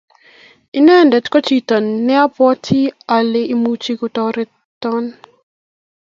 Inendet 0.77 1.25
ko 1.31 1.37
chito 1.45 1.75
ne 2.05 2.15
abwati 2.23 2.79
ale 3.15 3.41
imuch 3.53 3.85
kotoreton. 3.99 5.05